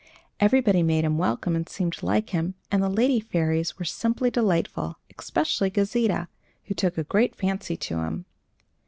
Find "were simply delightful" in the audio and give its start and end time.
3.77-4.97